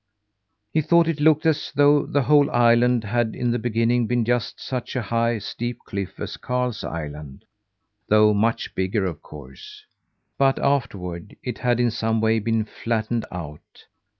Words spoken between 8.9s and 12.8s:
of course. But afterward, it had in some way been